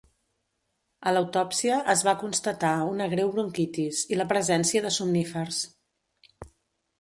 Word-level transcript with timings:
A 1.09 1.11
l'autòpsia 1.17 1.75
es 1.93 2.01
va 2.07 2.15
constatar 2.23 2.71
una 2.93 3.07
greu 3.11 3.29
bronquitis 3.37 4.01
i 4.15 4.19
la 4.23 4.27
presència 4.33 4.83
de 4.87 4.93
somnífers. 4.97 5.61